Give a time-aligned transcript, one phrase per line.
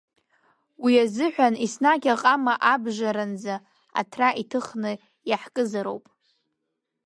[0.83, 3.55] Уи изыҳәан еснагь аҟама абжаранӡа
[3.99, 4.91] аҭра иҭыхны
[5.29, 6.05] иаҳкызароуп.